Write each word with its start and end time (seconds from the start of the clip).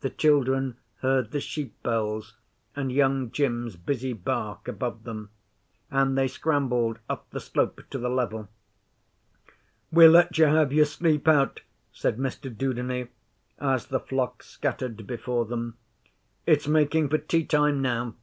The 0.00 0.10
children 0.10 0.76
heard 1.02 1.30
the 1.30 1.38
sheep 1.40 1.80
bells 1.84 2.34
and 2.74 2.90
Young 2.90 3.30
jim's 3.30 3.76
busy 3.76 4.12
bark 4.12 4.66
above 4.66 5.04
them, 5.04 5.30
and 5.88 6.18
they 6.18 6.26
scrambled 6.26 6.98
up 7.08 7.30
the 7.30 7.38
slope 7.38 7.80
to 7.90 7.98
the 7.98 8.08
level. 8.08 8.48
'We 9.92 10.08
let 10.08 10.36
you 10.36 10.46
have 10.46 10.72
your 10.72 10.84
sleep 10.86 11.28
out,' 11.28 11.60
said 11.92 12.18
Mr 12.18 12.52
Dudeney, 12.52 13.06
as 13.60 13.86
the 13.86 14.00
flock 14.00 14.42
scattered 14.42 15.06
before 15.06 15.44
them. 15.44 15.76
'It's 16.44 16.66
making 16.66 17.08
for 17.08 17.18
tea 17.18 17.44
time 17.44 17.80
now. 17.80 18.16